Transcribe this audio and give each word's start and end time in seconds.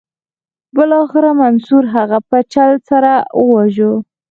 بالاخره 0.75 1.29
منصور 1.41 1.83
هغه 1.95 2.17
په 2.29 2.37
چل 2.53 2.71
سره 2.89 3.11
وواژه. 3.39 3.91